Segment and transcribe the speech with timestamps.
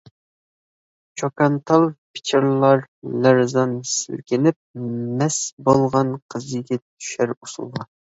[1.21, 1.83] چوكانتال
[2.17, 2.81] پىچىرلار
[3.25, 4.57] لەرزان سىلكىنىپ،
[5.21, 7.87] مەست بولغان قىز-يىگىت چۈشەر ئۇسۇلغا.